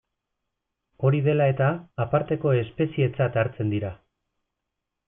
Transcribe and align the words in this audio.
Hori 1.09 1.19
dela 1.27 1.47
eta, 1.53 1.67
aparteko 2.07 2.55
espezietzat 2.63 3.39
hartzen 3.45 3.73
dira. 3.77 3.97